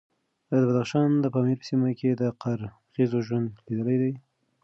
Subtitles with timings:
[0.49, 4.13] ایا د بدخشان د پامیر په سیمه کې د قرغیزو ژوند لیدلی دی؟